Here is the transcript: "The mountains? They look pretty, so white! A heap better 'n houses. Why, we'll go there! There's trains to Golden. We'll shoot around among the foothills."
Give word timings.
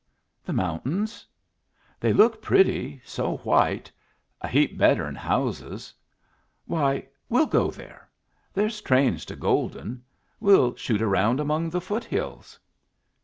"The 0.43 0.51
mountains? 0.51 1.27
They 1.99 2.11
look 2.11 2.41
pretty, 2.41 3.03
so 3.05 3.37
white! 3.43 3.91
A 4.41 4.47
heap 4.47 4.75
better 4.75 5.05
'n 5.05 5.13
houses. 5.13 5.93
Why, 6.65 7.05
we'll 7.29 7.45
go 7.45 7.69
there! 7.69 8.09
There's 8.51 8.81
trains 8.81 9.25
to 9.25 9.35
Golden. 9.35 10.03
We'll 10.39 10.75
shoot 10.75 11.03
around 11.03 11.39
among 11.39 11.69
the 11.69 11.81
foothills." 11.81 12.57